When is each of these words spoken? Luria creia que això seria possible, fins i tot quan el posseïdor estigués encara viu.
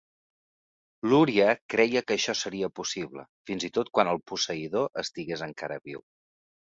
Luria 1.09 1.49
creia 1.73 2.01
que 2.07 2.15
això 2.15 2.33
seria 2.39 2.69
possible, 2.79 3.25
fins 3.49 3.65
i 3.67 3.71
tot 3.75 3.91
quan 3.99 4.09
el 4.15 4.21
posseïdor 4.33 4.89
estigués 5.03 5.45
encara 5.49 5.79
viu. 5.91 6.03